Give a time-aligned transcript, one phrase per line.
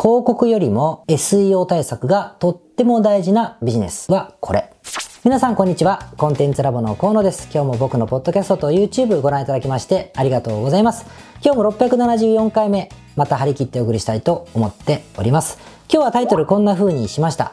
[0.00, 4.72] 広告よりも SEO 対策がとっても大事なビジネスはこれ。
[5.24, 6.10] 皆さんこんにちは。
[6.16, 7.50] コンテンツラボの河野です。
[7.52, 11.04] 今日も僕のポッドキャストと YouTube ご覧いただきましてありがとうございます。
[11.44, 15.58] 今日も674回目、また張り切ってお送りしたいと思っております。
[15.92, 17.52] 今日はタイトルこんな風にしました。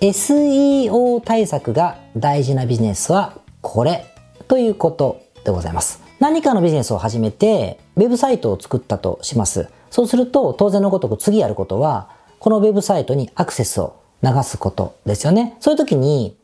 [0.00, 4.06] SEO 対策が大事なビジネスはこれ
[4.48, 6.02] ということでございます。
[6.20, 9.68] 何かのビジネスを始めて、ウェブサイトを作ったとします。
[9.90, 12.08] そうすると、当然のごとく次やることは、
[12.38, 15.56] このウェブサイトにアクセスを流すことですよね。
[15.60, 16.36] そういう時に、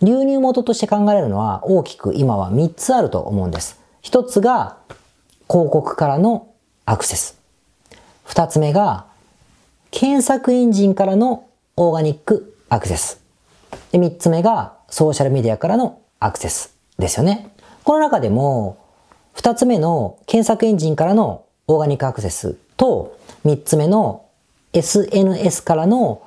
[0.00, 3.80] 流入元として考えられるのは大きく今は3つあると思うんです。
[4.02, 4.78] 1つが、
[5.48, 6.48] 広告からの
[6.86, 7.38] アクセス。
[8.26, 9.06] 2つ目が、
[9.90, 11.44] 検索エンジンからの
[11.76, 13.20] オーガニックアクセス。
[13.90, 17.52] で、3つ目が、ソーシャルメディアからのアクセスですよね。
[17.84, 18.78] この中でも、
[19.32, 24.24] 二つ目の検索エンジンからのオーガニックアクセスと、三つ目の
[24.72, 26.22] SNS からの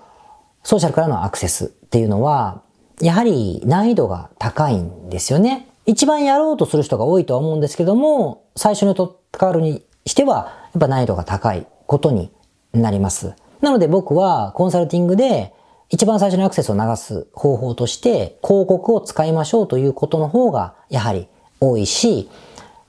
[0.63, 2.61] ソーシャルからのアクセスっていうのは、
[3.01, 5.67] やはり難易度が高いんですよね。
[5.85, 12.31] 一番やろうとする人が多いとは思うんですけども、最初に取っかかるにしては、やっぱ難易度が高いことに
[12.73, 13.33] なります。
[13.61, 15.53] なので僕はコンサルティングで
[15.89, 21.27] 一番最初にアクセスを流す方法として広告を使いましょうということの方がやはり
[21.59, 22.29] 多いし、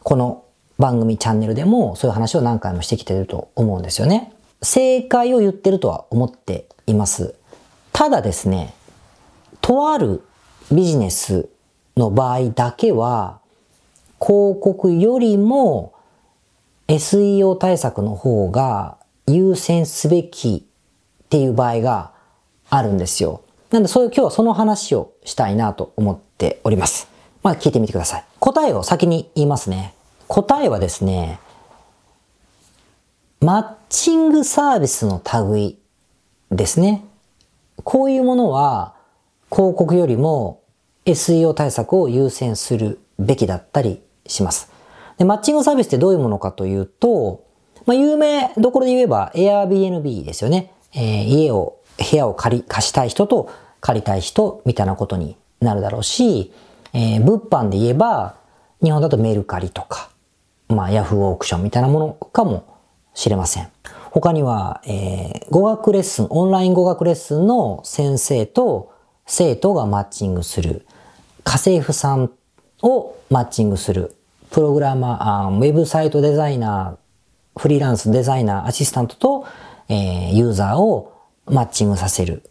[0.03, 0.45] この
[0.79, 4.33] 番組チャンネルでもそういう話を何回もしてきてると思うんですよね。
[4.63, 7.35] 正解を言ってるとは思っています。
[7.93, 8.75] ただですね、
[9.61, 10.23] とある
[10.71, 11.49] ビジネス
[11.97, 13.41] の場合だけは、
[14.21, 15.93] 広告よりも
[16.89, 20.67] SEO 対策の方が優先すべき
[21.25, 22.13] っていう場合が
[22.71, 23.43] あるんですよ。
[23.71, 27.09] なんでそういう今日はその話をしたいなと思っております。
[27.43, 28.25] まあ聞いてみてください。
[28.39, 29.96] 答えを先に言いますね。
[30.29, 31.41] 答えはですね、
[33.41, 35.79] マッチングサービスの類
[36.51, 37.05] ですね。
[37.85, 38.95] こういうものは
[39.51, 40.63] 広告よりも
[41.05, 44.73] SEO 対策を優先するべきだったりします。
[45.19, 47.45] でマッチングサービスってどういうものかというと、
[47.87, 50.73] まあ、有名どころで言えば Airbnb ですよね。
[50.93, 56.53] えー、家を、部屋を借り、貸したい人と借りたい人みたいなことになるだろうし、
[56.93, 58.37] えー、物販で言えば、
[58.83, 60.11] 日本だとメルカリとか、
[60.69, 62.81] まあ、ヤフーオークションみたいなものかも
[63.15, 63.69] しれません。
[64.11, 68.93] 他には、えー、語学レッスン、オンライン語学レッスンの先生と
[69.27, 70.87] 生徒がマッチングする。
[71.45, 72.31] 家政婦さん
[72.83, 74.17] をマッチングする。
[74.51, 79.47] プログラマー、ウェブサイトデザイナー、フリーランスデザイナー、アシスタントと、
[79.89, 81.13] えー、ユーザーを
[81.47, 82.43] マッチングさせる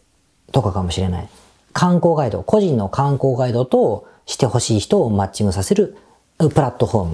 [0.52, 1.28] とかかもしれない。
[1.72, 5.96] 観光ガイド、個人の観光ガイドとしてほしい人をマッチングさせる
[6.38, 7.04] プラットフォー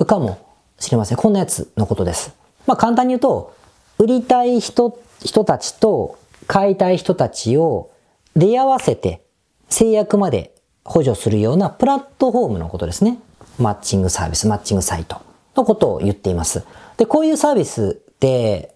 [0.00, 0.49] ムかも
[0.80, 1.18] しれません。
[1.18, 2.34] こんなやつのことです。
[2.66, 3.54] まあ簡単に言うと、
[3.98, 7.90] 売りたい人、人たちと買いたい人たちを
[8.34, 9.22] 出会わせて
[9.68, 10.54] 制約まで
[10.84, 13.18] 補助するようなプラットフォームのことですね。
[13.58, 15.20] マッチングサービス、マッチングサイト
[15.54, 16.64] のことを言っています。
[16.96, 18.74] で、こういうサービスで、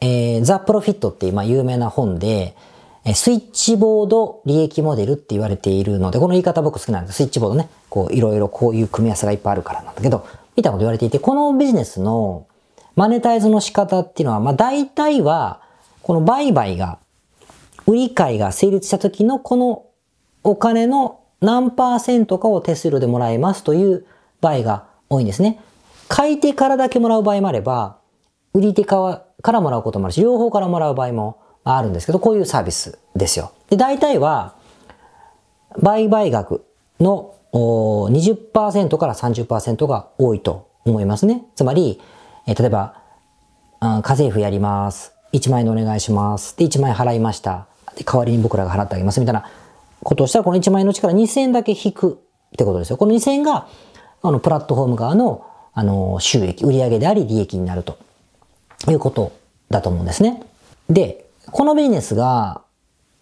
[0.00, 2.54] えー、ザ・プロフィットっていう、まあ、有名な本で、
[3.14, 7.16] スイッチボード利益モデルって言われているので、この言い方僕好きなんです。
[7.18, 7.68] スイッチボードね。
[7.88, 12.46] こう、いろいろこういう組み合わせがいっぱいあるからなんだけど、みたいなこと言われていて、このビジネスの
[12.94, 15.60] マネタイズの仕方っていうのは、まあ大体は、
[16.02, 16.98] この売買が、
[17.86, 19.84] 売り買いが成立した時のこの
[20.42, 24.06] お金の何パーセントかを手数料でもらえますという
[24.40, 25.60] 場合が多いんですね。
[26.08, 27.98] 買い手からだけもらう場合もあれば、
[28.54, 33.52] 売り手からもらうこともあるし、両方からもらう場合もあるんですけど、こういうサービスですよ。
[33.68, 34.54] で、大体は、
[35.78, 36.64] 売買額
[36.98, 41.44] の20%から30%が多いと思いますね。
[41.54, 42.00] つまり、
[42.46, 43.02] え、例えば、
[43.80, 45.12] 家政婦やります。
[45.32, 46.56] 1万円でお願いします。
[46.56, 47.66] で、1万円払いました。
[47.96, 49.20] で、代わりに僕らが払ってあげます。
[49.20, 49.48] みたいな
[50.02, 52.18] ことをしたら、この1万円のうちから2000円だけ引く
[52.54, 52.96] ってことですよ。
[52.96, 53.68] この2000円が、
[54.22, 57.98] あの、プラットフォーム側の、あの、収益、売上であり利益になると
[58.88, 59.32] いうこと
[59.70, 60.42] だと思うんですね。
[60.88, 62.62] で、このビジネスが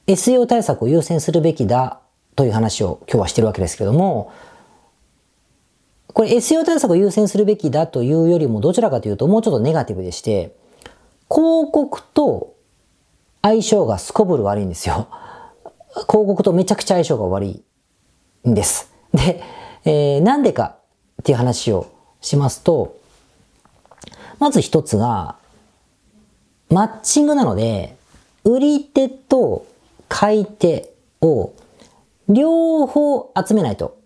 [0.06, 2.00] SEO 対策を優先するべきだ
[2.36, 4.32] という話を今日はしてるわけですけれども、
[6.12, 10.54] これ SEO 対策を優先するべきだというよりもどちらかというともうちょっとネガティブでして、
[11.28, 12.54] 広告と
[13.42, 15.08] 相性がすこぶる悪いんですよ。
[16.08, 17.62] 広告とめちゃくちゃ相性が悪い
[18.48, 18.92] んです。
[19.12, 19.42] で、
[19.84, 20.76] えー、なんでか
[21.20, 21.90] っていう話を
[22.20, 22.96] しますと、
[24.38, 25.36] まず一つが、
[26.70, 27.96] マッチングなので、
[28.44, 29.66] 売り手と
[30.08, 31.52] 買い手を
[32.28, 33.98] 両方集めないと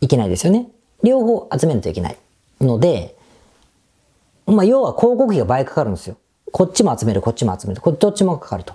[0.00, 0.68] いけないですよね。
[1.02, 2.16] 両方集めないといけない
[2.60, 3.16] ので、
[4.46, 6.16] まあ、要は広告費が倍かかるんですよ。
[6.52, 8.74] こっちも集める、こっちも集める、こっちもかかると。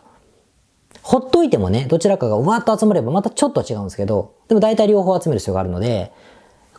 [1.01, 6.11] ほっといてもね、どちらかがわーっと集まればまたちょっと違うんですけど、でも大体両方集める必要があるので、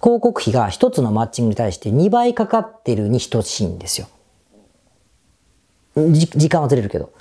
[0.01, 4.07] 広告費が一つのマッチングに対して2倍かかってるに等しいんですよ。
[5.97, 7.13] 時間はずれるけど。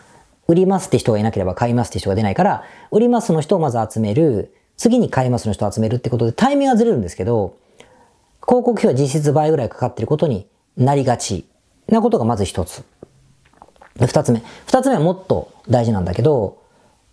[0.48, 7.56] 売りますって人がいなければ買いますって人が出ないから、売りますの人をまず集める、次に買いますの人を集めるってことでタイミングはずれるんですけど、
[8.44, 11.46] 広告費は実質倍ぐらいかかってることになりがち
[11.88, 12.84] なことがまず一つ。
[14.00, 14.42] 二つ目。
[14.66, 16.64] 二つ目はもっと大事なんだけど、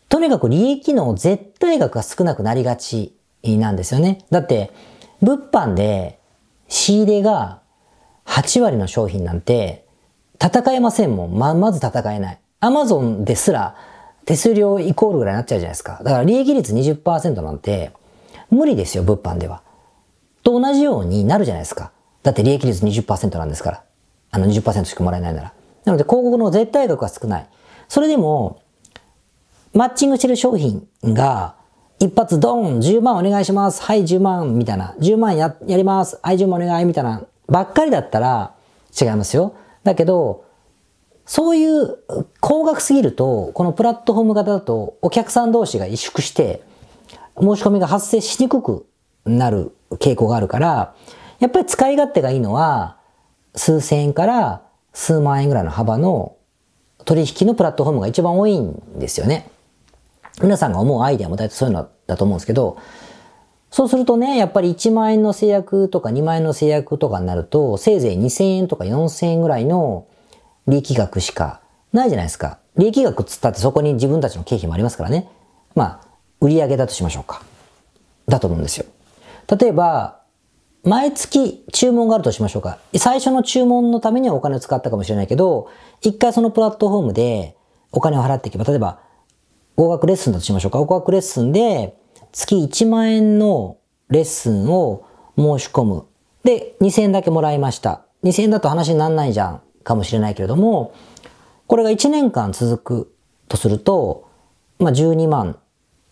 [0.08, 4.24] とにかく利益の絶対額が少なくなりがちなんですよね。
[4.30, 4.72] だって、
[5.20, 6.20] 物販で
[6.68, 7.60] 仕入れが
[8.24, 9.84] 8割の商品なんて
[10.42, 11.38] 戦えませんもん。
[11.38, 12.38] ま、まず戦えない。
[12.60, 13.76] アマゾンですら
[14.28, 16.02] 手数料イコールぐらいになっちゃうじゃないですか。
[16.04, 17.92] だから利益率20%なんて
[18.50, 19.62] 無理ですよ、物販では。
[20.42, 21.92] と同じようになるじゃないですか。
[22.22, 23.84] だって利益率20%なんですから。
[24.30, 25.52] あの20%しかもらえないなら。
[25.86, 27.48] なので広告の絶対額は少ない。
[27.88, 28.60] それでも、
[29.72, 31.54] マッチングしてる商品が
[31.98, 34.94] 一発ドン !10 万お願いしますはい10万みたいな。
[34.98, 37.22] 10万や、やりますはい10万お願いみたいな。
[37.46, 38.52] ばっかりだったら
[39.00, 39.54] 違いますよ。
[39.84, 40.44] だけど、
[41.28, 41.98] そういう
[42.40, 46.62] 高額すぎると、このプラットフォーム型だとお客さん同士が萎縮して、
[47.38, 48.86] 申し込みが発生しにくく
[49.26, 50.94] なる傾向があるから、
[51.38, 52.96] やっぱり使い勝手がいいのは、
[53.54, 54.62] 数千円から
[54.94, 56.36] 数万円ぐらいの幅の
[57.04, 59.50] 取引のプラットフォームが一番多いんですよね。
[60.40, 62.78] 皆さんが思うアイデアも大体そういうのだと思うんですけど、
[63.70, 70.06] そうするとね、やっぱり1万円の制約とか2万円の制約とかになると、せいぜい2000円とか4000円ぐらいの
[70.68, 71.60] 利益額しか
[71.92, 72.58] ないじゃないですか。
[72.76, 75.28] 利益額っつったってそこに自分たちの経費もありますからね。
[75.74, 76.08] まあ、
[76.40, 77.42] 売上だとしましょうか。
[78.28, 78.86] だと思うんですよ。
[79.58, 80.20] 例えば、
[80.84, 82.78] 毎月注文があるとしましょうか。
[82.96, 85.68] 最初の注文のためにはお金を使ったかもしれないけど、
[86.02, 87.56] 一回そのプラットフォームで
[87.90, 89.00] お金を払っていけば、例えば
[89.76, 90.78] 語学レッスンだとしましょうか。
[90.78, 91.96] 語学レッスンで
[92.32, 93.78] 月1万円の
[94.08, 95.06] レッスンを
[95.36, 96.04] 申し込む。
[96.44, 98.02] で、2000円だけもらいました。
[98.24, 99.62] 2000円だと話にならないじゃん。
[99.88, 100.94] かもしれないけれども、
[101.66, 103.14] これが1年間続く
[103.48, 104.28] とすると、
[104.78, 105.58] まあ12万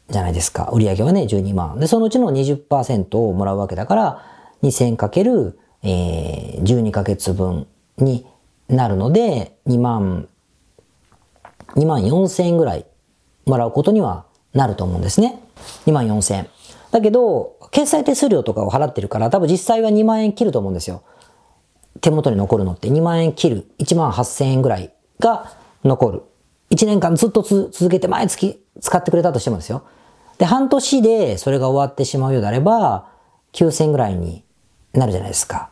[0.08, 0.70] じゃないですか。
[0.73, 1.78] 売上はね、12万。
[1.78, 4.23] で、そのうちの20%をもらうわけだから、
[4.62, 7.67] 2000かける、えー、12ヶ月分
[7.99, 8.26] に
[8.69, 10.29] なるので、2万、
[11.75, 12.87] 2万4000円ぐらい
[13.44, 14.25] もらうことには
[14.55, 15.38] なると思うんですね。
[15.87, 16.49] 2万4000円。
[16.93, 21.02] だけど、決済手数料とかを払ってるから、多分実際は2万円切ると思うんですよ。
[22.00, 23.66] 手元に残るのって2万円切る。
[23.78, 25.52] 1万8000円ぐらいが
[25.84, 26.22] 残る。
[26.70, 29.84] 1年間ずっと続けて毎月使ってくれたとしてもですよ。
[30.38, 33.08] で、半年でそれが終わってしまうようであれば、
[33.52, 34.44] 9000円ぐらいに
[34.93, 35.70] なるじゃないですか。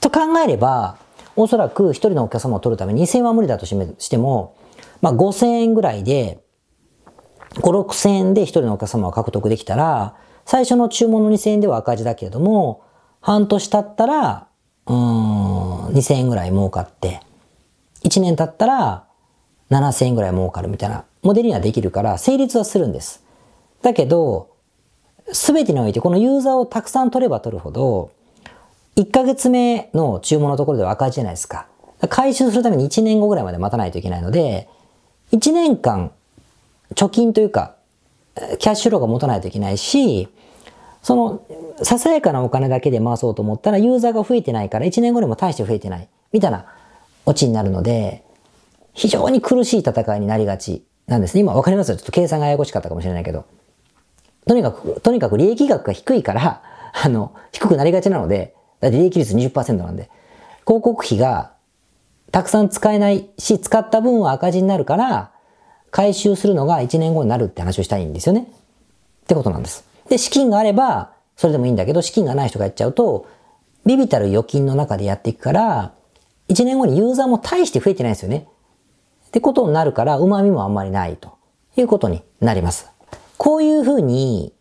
[0.00, 0.96] と考えれば、
[1.36, 4.56] おそらく一人のお客様を取るために2000円は無理だとしても、
[5.00, 6.44] まあ5000円ぐらいで
[7.54, 12.82] 5、6000円で一人のお客様を獲得できたら、最初の注文の2000円では赤字だけれども、
[13.20, 14.47] 半年経ったら、
[14.88, 17.20] うん、2000円ぐらい儲かって、
[18.04, 19.04] 1年経ったら
[19.70, 23.22] 7000円ぐらい儲かるみたいなモデルにはできるから成立はするんです。
[23.82, 24.48] だけど、
[25.32, 28.10] すべてにおいてこのユーザーをたくさん取れば取るほど、
[28.96, 31.66] 1ヶ月目の注文のところでは赤字じゃないですか。
[32.08, 34.68] 回収するために1年後ぐらいまで待たないといけないので、
[35.32, 36.12] 1年間
[36.94, 37.74] 貯金というか、
[38.58, 40.28] キャッシュローが持たないといけないし、
[41.08, 41.40] その、
[41.82, 46.06] ささやかなお金だけで回そうと思ったら、ユーザーが増えてないから、1年後にも大して増えてない。
[46.32, 46.66] みたいな
[47.24, 48.24] オチになるので、
[48.92, 51.40] 非常に苦しい戦いになりがちなんですね。
[51.40, 51.92] 今わかります？
[51.92, 51.96] よ。
[51.96, 53.46] ちょっと計算がややこしかったかもしれないけど。
[54.46, 56.62] とにかく、とにかく利益額が低いから、
[56.92, 60.10] あの、低くなりがちなので、だって利益率20%なんで、
[60.66, 61.52] 広告費が
[62.32, 65.30] たくさん使えないし、使った分は赤字になるから、
[65.90, 68.42] 回収するのが1年後になるって話をしたいんですよね。
[68.42, 69.87] ってことなんです。
[70.08, 73.26] で、資金があれば、それでもいいんだけど、資金がない人がやっちゃうと、
[73.86, 75.92] ビビたる預金の中でやっていくから、
[76.48, 78.48] 1年後にユーザーも大して増えてないんですよね。
[79.28, 81.36] ってことになるから、旨味もあんまりないと
[81.76, 82.90] いうことになります。
[83.36, 84.52] こういうふうに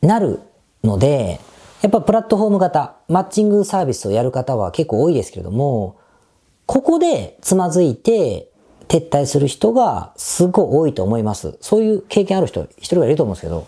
[0.00, 0.40] なる
[0.82, 1.40] ので、
[1.82, 5.96] やっぱプラットフォーム型、マッチングサービスをやる方は結構多いですけれども、
[6.66, 8.50] ここでつまずいて
[8.88, 11.58] 撤退する人がすごい多いと思います。
[11.60, 13.66] そういう経験ある人、一人がいると思うんですけど、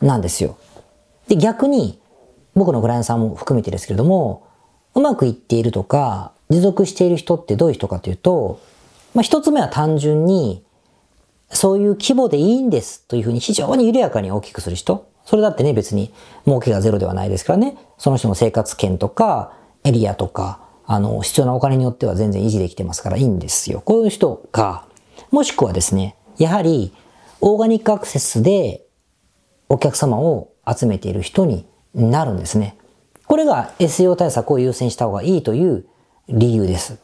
[0.00, 0.56] なんですよ。
[1.28, 2.00] で、逆に、
[2.54, 4.46] 僕のクライアントさんも含めてですけれども、
[4.94, 8.60] うまくいっているとか、持続している人ってどういう人かというと、
[9.14, 10.64] まあ、一つ目は単純に、
[11.50, 15.08] そういう規模でいいんですというふうに非常に緩やかに大きくする人。
[15.24, 16.12] それだってね、別に
[16.44, 17.76] 儲けがゼロではないですからね。
[17.98, 19.52] その人の生活圏とか、
[19.84, 23.82] エリアとか、あの、必要なお金によっては全然維持できてますからいいんですよ。
[23.82, 24.84] こういう人が、
[25.30, 26.94] もしくはですね、やはり、
[27.40, 28.86] オーガニックアクセスで
[29.68, 32.76] お客様を集めている人になるんですね。
[33.26, 35.84] これが SEO 対策を優先した方がいいという
[36.28, 36.98] 理由です。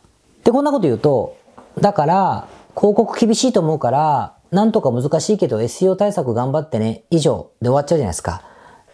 [0.44, 1.36] で、こんなこと言うと、
[1.80, 8.42] だから、広告厳しいと思うから、なんとか難しいけど SEO 対策頑張ってね、以上で終わっちゃうじゃないですか。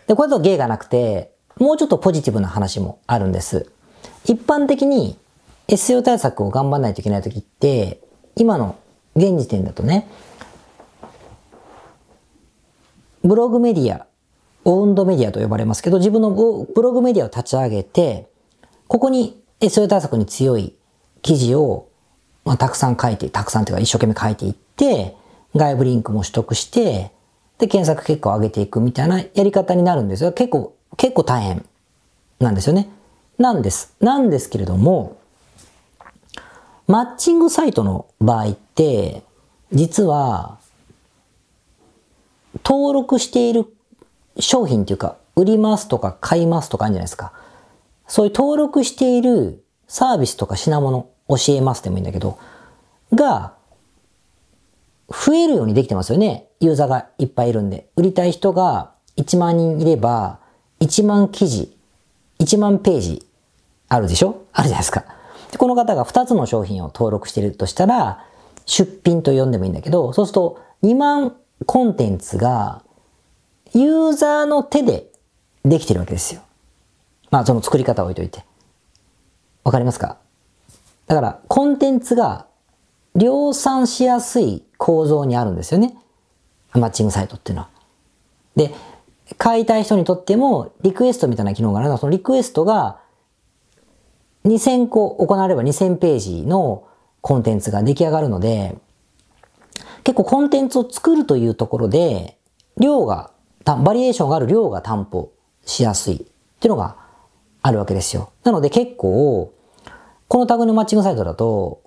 [0.07, 3.71] で、これだと芸がなくて、もうちょっとポジティブな話もあるんです。
[4.25, 5.19] 一般的に
[5.69, 8.01] SEO 対策を頑張らないといけないときって、
[8.37, 8.77] 今の
[9.17, 10.09] 現時点だとね、
[13.23, 14.07] ブログメディア、
[14.65, 18.29] オウンドメディアと呼ばれますけど、自分のブログメディアを立ち上げて、
[18.89, 20.75] ここに SEO 対策に強い
[21.23, 21.89] 記事を、
[22.45, 25.17] まあ、たくさん書いて、たくさんというか一生懸命書いていって、
[25.55, 27.13] 外部リンクも取得して、
[27.59, 30.33] で、検索結果を上げていくみたいなやり方になるんですよ。
[30.33, 31.65] 結構、結構大変
[32.39, 32.89] なんですよね。
[33.39, 33.95] なんです。
[34.01, 35.19] なんですけれども、
[36.87, 39.23] マッチングサイトの場合って、
[39.73, 40.60] 実は、
[42.65, 43.67] 登録している
[44.39, 47.33] 商品っていうか、売りますとか買いますとかあるんじゃないですか。
[48.07, 52.39] そういう登録しているサービスとか品物、教えますでもいいんだけど、
[53.15, 53.55] が、
[55.09, 56.49] 増えるようにできてますよね。
[56.61, 57.89] ユーザーがいっぱいいるんで。
[57.97, 60.39] 売りたい人が1万人いれば、
[60.81, 61.77] 1万記事、
[62.39, 63.27] 1万ページ
[63.89, 64.45] あるでしょ？
[64.53, 65.05] あるじゃないですか。
[65.51, 68.25] でこの方が2つの商品を登録してるとしたら、
[68.67, 71.37] 出品と呼んでもいいんだけど、そうすると2万
[71.67, 72.83] コンテンツが
[73.73, 75.11] ユーザーの手で
[75.65, 76.43] できてるわけですよ。
[77.31, 78.45] まあその作り方を置いといて。
[79.63, 80.17] わかりますか？
[81.07, 82.47] だからコンテンツが
[83.15, 85.97] 量産しやすい構造にあるんですよね。
[86.73, 87.69] マッチングサイトっていうのは。
[88.57, 88.75] で、
[89.37, 93.01] 買いたい人にとってもリクエストみたいな機能があるのは、そのリクエストが
[94.45, 96.89] 2000個行われば2000ページの
[97.21, 98.79] コンテンツが出来上がるので、
[100.05, 102.39] 結構コンテンツを作るというところで、
[102.79, 103.33] 量が、
[103.65, 105.33] バリエーションがある量が担保
[105.65, 106.19] しやすいっ
[106.61, 106.97] ていうのが
[107.63, 108.33] あるわけですよ。
[108.45, 109.53] なので結構、
[110.29, 111.83] このタグのマッチングサイトだと、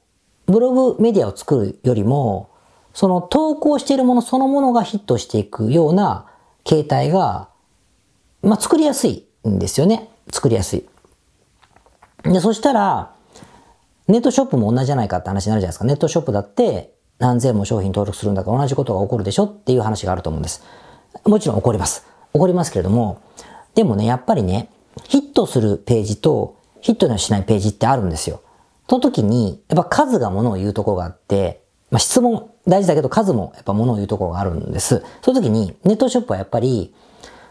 [0.45, 2.49] ブログメディアを作るよりも、
[2.93, 6.27] その投稿しているものそのものがヒットしていくような
[6.63, 7.49] 形態が、
[8.43, 10.09] まあ、作りやすいんですよね。
[10.31, 10.85] 作りやすい。
[12.23, 13.15] で、そしたら、
[14.07, 15.85] ネットショップも同じじゃないかって話になるじゃないですか。
[15.85, 16.93] ネットショップだって
[17.23, 20.61] 何千も商品登録するんだから同じことが起こるでしょっていう話があると思うんです。
[21.23, 22.05] もちろん起こります。
[22.33, 23.21] 起こりますけれども、
[23.75, 24.69] でもね、やっぱりね、
[25.05, 28.41] ヒットするページとヒットしないページってあるんですよ。
[28.89, 35.01] その時に、やっぱ数がものを言うところがあって、まあ、質問大事だけど数もやっぱものを言うところがあるんです。
[35.21, 36.93] その時にネットショップはやっぱり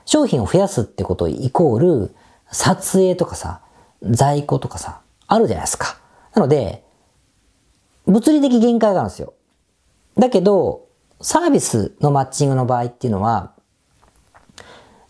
[0.05, 2.15] 商品を増やすってことイコール
[2.51, 3.63] 撮影とかさ、
[4.03, 5.97] 在庫とかさ、あるじゃないですか。
[6.35, 6.85] なので、
[8.07, 9.33] 物理的限界があるんですよ。
[10.19, 10.89] だけど、
[11.21, 13.53] サービスのマッチングの場合っていうのは、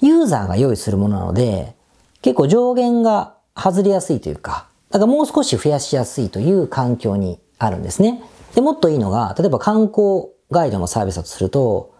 [0.01, 1.75] ユーザーが用意するものなので、
[2.23, 8.23] 結構上限が外れやすいというか、だからもう少し増やしやすいという環境にあるんですね。
[8.55, 11.95] で、もっといいのが、例えば観光ガイドのサービスだとすると、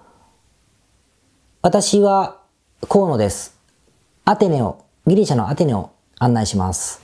[1.63, 2.41] 私は
[2.89, 3.57] 河野です。
[4.25, 7.01] アテネを、ギリシャのアテネを案内します。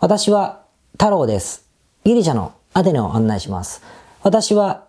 [0.00, 1.68] 私は太郎です。
[2.04, 3.82] ギリシャのアテネを案内します。
[4.22, 4.83] 私は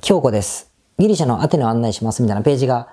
[0.00, 0.70] 京子です。
[0.98, 2.22] ギリシャのアテネを案内します。
[2.22, 2.88] みたいなページが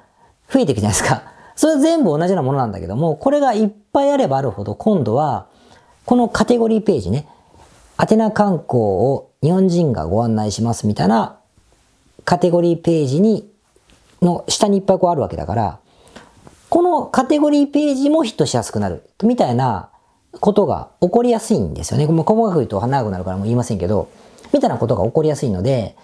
[0.51, 1.23] 増えていくじゃないですか。
[1.55, 5.45] それ全部同じようなものなんだけども、これがいっぱいあればあるほど、今度は、
[6.05, 7.27] このカテゴリーページね、
[7.97, 11.37] アテナ観光を日本人がご案内しますみたいな
[12.25, 13.49] カテゴリーページに、
[14.21, 15.79] の下にいっぱいこうあるわけだから、
[16.69, 19.89] このカテゴリーページもヒットしやすくなる、みたいな
[20.39, 22.07] ことが起こりやすいんですよね。
[22.07, 24.07] もう細かく言うと長くなるからもう言いませんけど、
[24.51, 25.95] みたいなことが起こりやすいので、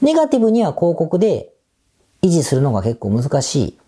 [0.00, 1.52] ネガティブには広告で
[2.22, 3.78] 維持するのが結構難しい。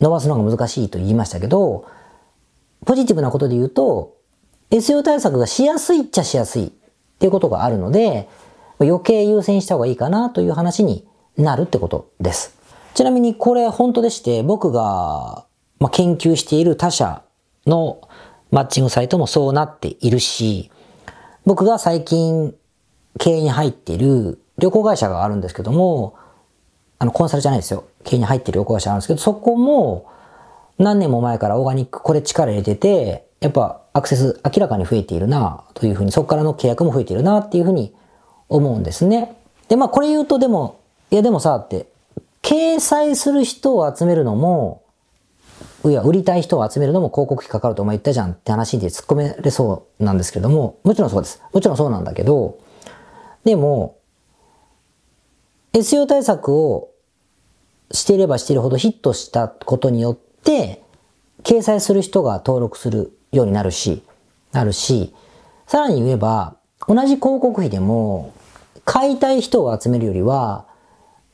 [0.00, 1.86] 伸ばすのが難しいと言いましたけど、
[2.84, 4.16] ポジティブなことで言うと、
[4.70, 6.70] SEO 対策がしやすいっちゃしやすいっ
[7.18, 8.28] ていうことがあるので、
[8.80, 12.56] 余計優先した方がいいかなという話になるってことです。
[12.94, 15.46] ちなみにこれ本当でして僕が、
[15.92, 17.22] 研究している他社
[17.66, 18.00] の
[18.50, 20.70] マッチングサイトもそうなっているし、
[21.44, 22.54] 僕が最近
[23.18, 26.14] 経営に入っている旅行会社があるんですけども、
[26.98, 27.84] あのコンサルじゃないですよ。
[28.04, 30.06] 経営に入ってる旅行会社あるんですけど、そこも
[30.78, 37.94] 何年も前からオーガニックこれ力入れてて、やっぱアクセス明らかに増えているなというふうに、そこからの契約も増えているなっていうふうに
[38.48, 39.36] 思うんですね。
[39.68, 40.80] で、まあこれ言うとでも、
[41.10, 41.86] いやでもさって、
[42.42, 44.84] 掲載する人を集めるのも
[45.90, 51.42] いや、売りたい人を集めるのも広告費かかるとお前言ったじゃんって話で突っ込めれそうなんですけれども、もちろんそうです。
[51.52, 52.58] もちろんそうなんだけど、
[53.44, 53.96] でも、
[55.74, 56.90] SEO 対策を
[57.90, 60.82] していればしているほどヒットしたことによって、
[61.42, 64.04] 掲載する人が登録するようになるし、
[64.52, 65.12] なるし、
[65.66, 68.32] さらに言えば、同じ広告費でも、
[68.84, 70.66] 買いたい人を集めるよりは、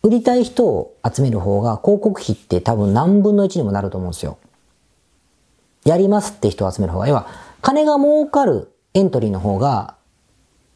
[0.03, 4.39] 売りたい人を集める方が広告費って多分何分の1にもなると思うんですよ。
[5.85, 7.27] やりますって人を集める方が、要は
[7.61, 9.97] 金が儲かるエントリーの方が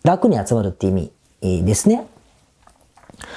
[0.02, 2.06] 楽に集まるって意味ですね。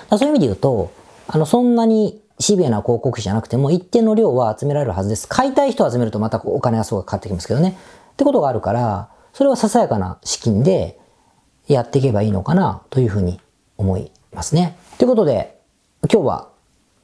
[0.09, 0.91] そういう意味で言うと、
[1.27, 5.27] あの、そんなにシビアな広告費じゃなくても一定の量は集められるはずです。
[5.27, 7.77] 買いたい人を集めるとまたお金がすごいかかってきますけどね。
[8.13, 10.99] ってことがあるから、それはささやかな資金で
[11.67, 13.39] やっていけばいいのかなというふうに
[13.77, 14.77] 思いますね。
[14.97, 15.59] ということで、
[16.11, 16.49] 今日は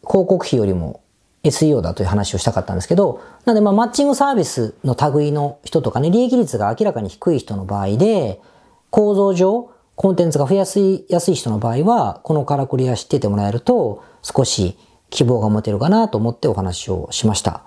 [0.08, 1.02] 広告費よりも
[1.44, 8.40] SEO だという話をしたかったんですけど、なのでまあマッチングサービスの類の人とかね、利益率が明らかに低い人の場合で、
[8.90, 14.78] 構造上、コンテンツが増やすいやすい人の場合は、このからくりは知っててもらえると、少し
[15.10, 17.64] 希望が持てるかなと思ってお話をしました。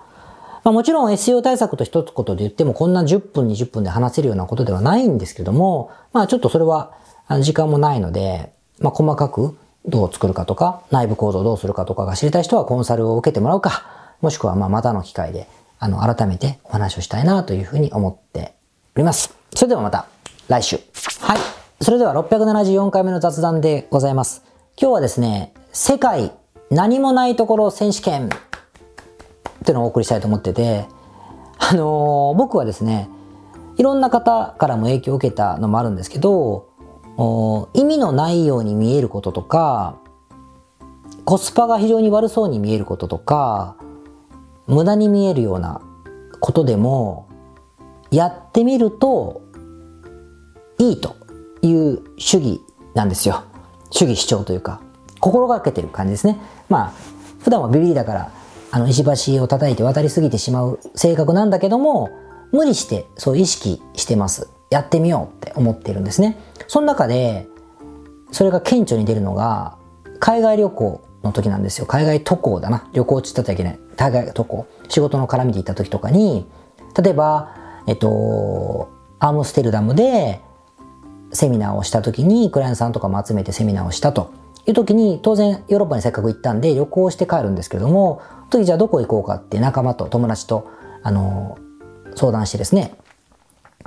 [0.63, 6.91] まあ、もちろん SEO 対策と一つことで言っても、こんな10分、20分で話せるようなことではないんですけども、まあちょっとそれは
[7.39, 15.47] 時間もないので、まあ細かくどう作るかとか、内部構造どうするかとかが知りたい人はコンサルを受けてもらうか、もしくはまあまたの機会で、
[15.79, 18.55] あの、改めてお話をしたいなというふうに思って
[18.95, 19.33] おります。
[19.55, 20.07] それではまた
[20.49, 20.79] 来週。
[21.21, 21.56] はい。
[21.79, 24.43] それでは674回目の雑談でございます。
[24.81, 26.31] 今日はですね、世界
[26.71, 28.29] 何もないところ選手権っ
[29.63, 30.87] ていうのをお送りしたいと思ってて、
[31.59, 33.09] あのー、僕はですね、
[33.77, 36.67] いろんな方からも影響を受けたのもあるんですけど、
[37.75, 39.99] 意味のないように見えることとか、
[41.25, 43.77] コスパが非常に悪そうに見えることとか、
[44.65, 45.81] 無駄に見えるような
[46.39, 47.27] ことでも、
[48.09, 49.43] やってみると
[50.79, 51.15] いいと
[51.69, 52.61] いう主義
[52.93, 53.43] なんですよ。
[53.91, 54.81] 主義主張というか、
[55.19, 56.39] 心がけてる感じですね。
[56.69, 56.93] まあ、
[57.39, 58.31] 普段はビビリだから、
[58.71, 59.03] あの、石
[59.35, 62.09] 橋を叩いて渡りすぎてしまう性格なんだけども、
[62.51, 64.49] 無理してそう意識してます。
[64.69, 66.37] やってみようって思ってるんですね。
[66.67, 67.47] その中で、
[68.31, 69.77] それが顕著に出るのが、
[70.19, 71.85] 海外旅行の時なんですよ。
[71.85, 72.89] 海外渡航だな。
[72.93, 73.79] 旅行って言ったらいけない。
[73.95, 74.67] 海外渡航。
[74.89, 76.47] 仕事の絡みで行った時とかに、
[77.01, 77.53] 例えば、
[77.87, 78.89] えっと、
[79.19, 80.41] アームステルダムで
[81.37, 84.31] セミナーをした時に、クライアントさんとかも集めてセミナーをしたと
[84.65, 90.67] いう時に、当然ヨーロッパにせっかく行ったんで旅行して帰るんですけども、時じゃあどこ行こうかって仲間と友達と、
[91.03, 91.59] あの、
[92.15, 92.95] 相談してですね、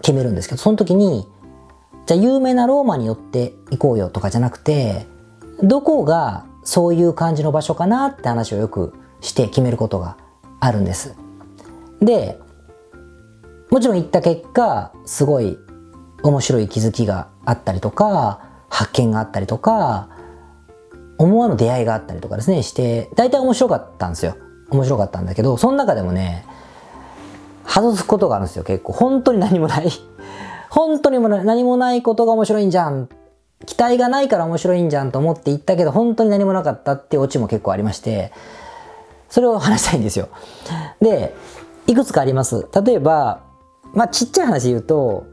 [0.00, 1.26] 決めるんですけど、その時に、
[2.06, 5.06] じゃあ有名なローマに寄って行こうよとかじゃなくて、
[5.60, 10.16] どこがそういう感じの場所かなって話をよくして決めることが
[10.60, 11.16] あるんです。
[12.00, 12.38] で、
[13.70, 15.58] もちろん行った結果、すごい
[16.22, 20.08] 面白い気づきがあったりとか、発見があったりとか、
[21.18, 24.36] 思わぬ出会いがあったりとかですね、して、大体面白かったんですよ。
[24.70, 26.46] 面白かったんだけど、その中でもね、
[27.66, 28.92] 外すことがあるんですよ、結構。
[28.92, 29.90] 本当に何もない
[30.70, 33.08] 本当にも何もないことが面白いんじゃん。
[33.66, 38.32] 期待がないから面白いんじゃんと思って行ったけど、本当に何もなかったっていうオチも結構ありまして、
[39.28, 40.28] それを話したいんですよ。
[41.00, 41.34] で、
[41.86, 42.66] いくつかあります。
[42.84, 43.40] 例えば、
[43.92, 45.26] まあちっちゃい話言うと、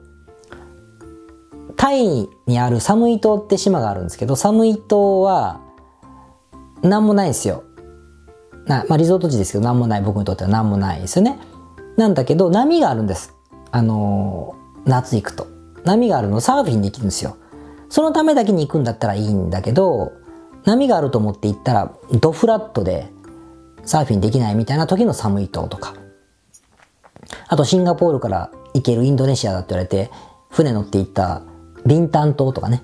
[1.77, 5.61] タイにあるサムイ島って島があるんですけど、サムイ島は
[6.81, 7.63] 何もないんですよ。
[8.65, 11.39] なまあリゾート地ですけど何もない僕にとっては何もないですよね。
[11.95, 13.33] なんだけど波があるんです。
[13.71, 15.47] あの夏行くと。
[15.85, 17.37] 波があるのサーフィンできるんですよ。
[17.89, 20.11] そのためだけに行くんだったらいいんだけど、
[20.65, 23.09] 波があると思って行ったらドフラットで
[23.85, 25.93] サーフィンできないみたいな時の寒い島とか。
[27.47, 30.11] あとシンガポールから行けるインドネシアだって言われて、
[30.49, 31.43] 船乗って行った
[31.87, 32.83] ビンタン島とかね。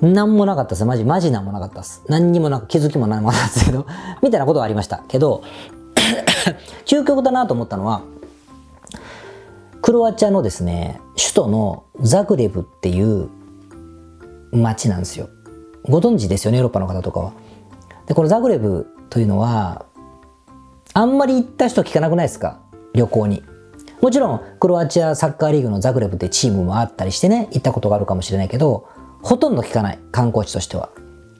[0.00, 0.84] なんもなかったです。
[0.84, 2.02] マジ、マジなんもなかったです。
[2.08, 3.86] 何にもなく気づきも何もなかったですけど、
[4.22, 5.04] みたいなことはありました。
[5.06, 5.42] けど、
[6.86, 8.02] 究極だなと思ったのは、
[9.80, 13.28] クロアチアのですね、首都のザグレブっていう
[14.52, 15.28] 街なんですよ。
[15.88, 17.32] ご存知ですよね、ヨーロッパの方とかは。
[18.06, 19.84] で、このザグレブというのは、
[20.94, 22.58] あんまり行った人聞かなくないですか？
[22.94, 23.42] 旅行に。
[24.02, 28.88] もちろん、クロアチアサッカーリーグのザグレブってチームもあったりしてね、行ったことがあるかもしれないけど、
[29.22, 30.90] ほとんど聞かない、観光地としては。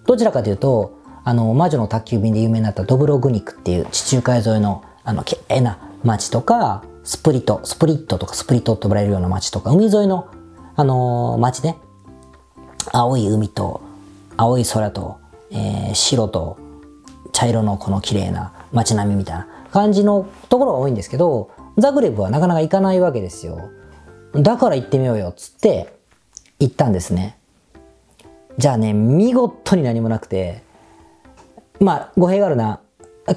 [0.06, 10.28] どちらかというと、あの、魔女の宅急便で有名になったドブログニクっていう地中海沿いの、あの、きれいな街とか、スプリット、スプリットとかスプリットと呼ばれるような街とか、海沿いの、
[10.76, 11.78] あのー、街ね、
[12.92, 13.80] 青い海と、
[14.36, 15.18] 青い空と、
[15.50, 16.58] えー、白と
[17.32, 23.70] 茶色のこの綺麗な街並みみたいな感じのところが多いんですけど、ザグレブはなかなか行かないわけですよ。
[24.34, 25.94] だから行ってみようよっ、つって
[26.58, 27.38] 行ったんですね。
[28.58, 30.62] じゃあね、見事に何もなくて、
[31.80, 32.80] まあ、語弊があるな。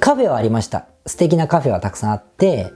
[0.00, 0.86] カフェはありました。
[1.06, 2.72] 素敵なカフェはたくさんあって、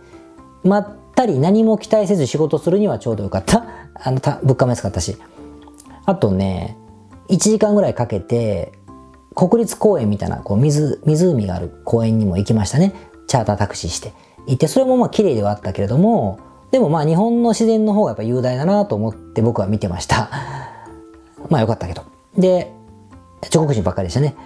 [0.64, 3.66] まったり何も期待せず仕事するにはちょうどよかった。
[3.94, 5.16] あの、物価も安かったし。
[6.06, 6.76] あとね、
[7.28, 8.72] 1時間ぐらいかけて、
[9.34, 12.94] 国立公園みたいな、こう水、湖がある公園にも行きましたね。
[13.26, 14.12] チャータータクシーして。
[14.46, 16.38] 行って、それもまあ綺麗ではあったけれども、
[16.70, 20.30] でもまあ日本の自然の方がやっぱ雄大だなと思って僕は見てました。
[21.48, 22.02] まあよかったけど。
[22.36, 22.72] で、
[23.50, 24.36] 中国人ばっかりでしたね。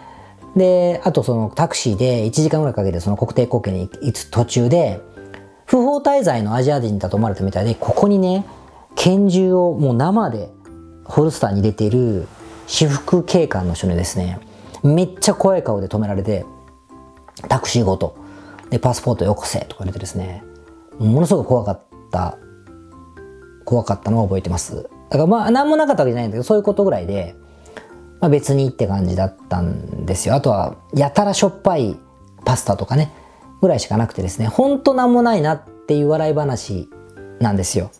[0.56, 5.00] で、あとそのタクシーで1時間ぐらいかけてその国定公園に行く途中で、
[5.66, 8.44] 不法滞在のアジア人だと思われたみたいで、ここにね、
[8.94, 10.50] 拳銃をもう生で
[11.04, 12.26] ホルスターに入れている
[12.66, 14.38] 私服警官の人にですね、
[14.82, 16.46] めっちゃ怖い顔で止められて、
[17.48, 18.16] タクシーごと、
[18.74, 20.42] で、パスポートよこせとか言われてですね、
[20.98, 22.38] ものすごく怖かった、
[23.64, 24.82] 怖かったのを覚えてます。
[24.82, 27.36] だからまあ、なんもなかったわけじゃないんだけど、そういうことぐらいで、
[28.20, 30.34] まあ、別にって感じだったんですよ。
[30.34, 31.96] あとは、やたらしょっぱい
[32.44, 33.12] パスタとかね、
[33.60, 36.90] ぐらいしかなくてですね、ほんとなんもないなっていう笑い話
[37.38, 37.92] なんですよ。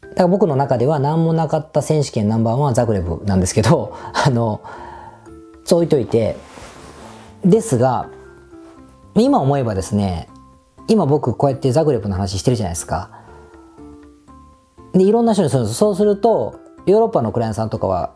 [0.00, 4.62] だから僕の中では何もなかった選手権ナンバーワンはザグレブなんですけど、あの、
[5.64, 6.36] そう置いといて、
[7.44, 8.08] ですが、
[9.14, 10.28] 今思えばですね、
[10.88, 13.10] 今僕こうやってザグレブの話してるじゃないですか。
[14.92, 15.76] で、いろんな人にするんです。
[15.76, 18.14] そうすると、ヨーロッパのクライアントさんとかは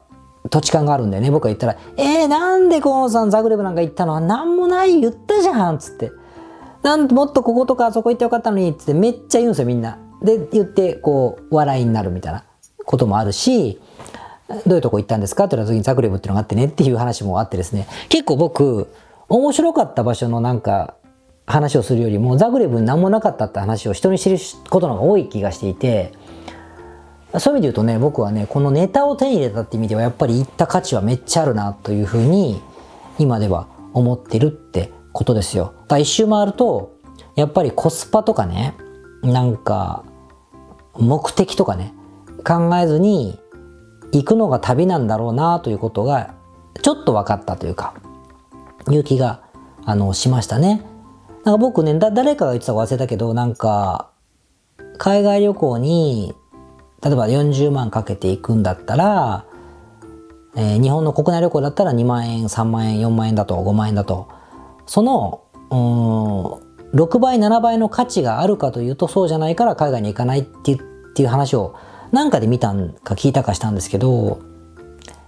[0.50, 1.30] 土地勘があるんだよね。
[1.30, 4.18] 僕が言ったら、えー、なんで河野さんザグレブなんか行ったの？
[4.20, 6.10] なんもない言ったじゃんつって。
[6.82, 9.98] なんもっとこことかあそこ行ってよかったのにつってめっちゃ言うんですよみんな。
[10.22, 12.44] で、言ってこう笑いになるみたいな
[12.84, 13.80] こともあるし、
[14.66, 17.86] どういうとこ行ったんですかって言った時にザグレブっていうのがあってねっていう話もあってですね。
[18.08, 18.88] 結構僕、
[19.34, 20.94] 面白かった場所のなんか
[21.44, 24.38] 話をするよりもザグレブに何もなかったって話を人に知る
[24.70, 26.12] ことの方が多い気がしていて、
[27.40, 32.62] そういう意味で言うとね、僕はね、このネタを手に入れたって意味では、やっぱり行った価値はめっちゃあるな、というふうに、
[33.18, 35.74] 今では思ってるってことですよ。
[35.88, 36.92] だ一周回ると、
[37.34, 38.76] やっぱりコスパとかね、
[39.24, 40.04] なんか、
[40.96, 41.92] 目的とかね、
[42.46, 43.40] 考えずに、
[44.12, 46.34] 行くのが旅なんだろうな、ということが、
[46.82, 47.94] ちょっと分かったというか、
[48.90, 49.42] いう気が、
[49.84, 50.82] あの、しましたね。
[51.44, 54.10] なんか僕ね、だ、誰かが言ってたか忘れたけど、なんか、
[54.98, 56.34] 海外旅行に
[57.04, 59.44] 例えば40万かけていくんだったら、
[60.56, 64.28] えー、日本の国内旅行だったら2万円、3万円、4万円だと、5万円だと、
[64.86, 65.76] その、う
[66.96, 71.74] ん、6倍、7倍の価値があるかというとそうじゃないから海外に行かないっていう話を
[72.10, 74.40] 何かで見たんか聞いたかしたんですけど、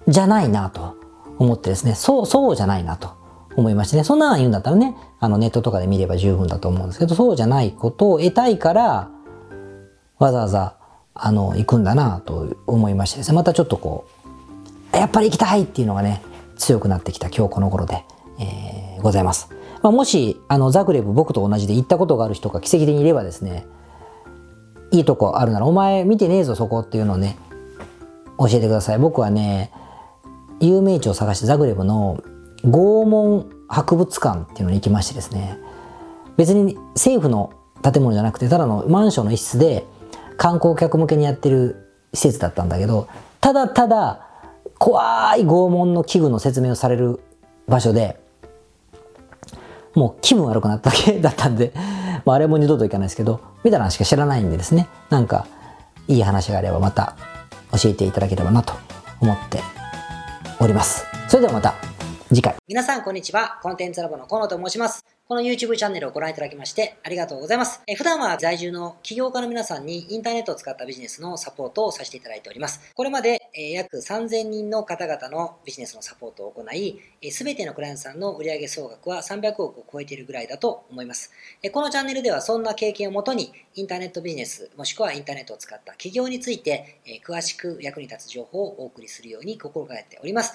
[0.09, 0.97] じゃないなと
[1.39, 3.11] 思ってですね、そう、そうじゃないなと。
[3.57, 9.11] 思いましてね、そんなの言うんだったらね、あのネットとかで見れば十分だと思うんですけど、そうじゃないことを得たいから、
[10.19, 10.77] わざわざ
[11.15, 13.37] あの行くんだなと思いましてですね。
[13.37, 14.07] またちょっとこ
[14.93, 16.23] うやっぱり行きたいっていうのがね
[16.57, 18.05] 強くなってきた今日この頃で、
[18.39, 19.51] えー、ございます、
[19.83, 23.67] まあ、もしあのザグレブ僕と同じで行ったことがある人が奇跡的にいればですね
[24.91, 27.37] いいとこあるならお前見てねえぞそこっていうのをね
[28.39, 28.99] 教えてください。
[28.99, 29.71] 僕はね
[30.61, 32.23] 有名地を探してザグレブの
[32.67, 35.59] 拷問博物館っていうのに行きましてですね。
[36.37, 37.53] 別に政府の
[37.83, 39.85] 建物じゃなくてただのマンションの一室で
[40.37, 41.77] 観光客向けにやってる
[42.13, 43.09] 施設だったんだけど
[43.41, 44.27] ただただ
[44.79, 47.21] 怖い拷問の器具の説明をされる
[47.69, 48.21] 場所で
[49.95, 51.73] もう気分悪くなっただけだったんで、
[52.25, 54.89] まあ、あれも二度と行かないですけどみたいな話しか知らないんでですね。
[55.09, 55.47] なんか
[56.07, 57.17] いい話があればまた
[57.73, 58.75] 教えていただければなと
[59.21, 59.61] 思って
[60.61, 61.07] おります。
[61.29, 61.96] それではまた。
[62.29, 67.83] 次回皆さんこんにちはコンテンツラボの河野と申しますこの YouTube チャンネルをご覧いただきましてありがとうございます。
[67.89, 72.95] え普段は在住の起業家の皆さんにインターネットを使ったビジネスのサポートをさせていただいております。
[72.95, 77.01] これまで、え約3000人の方々のビジネスのサポートを行い、
[77.33, 81.33] すべてのクライアントさんの売上総額は300億を超えているぐらいだと思います。
[81.73, 90.55] このチャンネルではそんな経験をもとにインターネットビジネスもしくはインターネットを使った起業について詳しく役に立つ情報をお送りするように心がけております。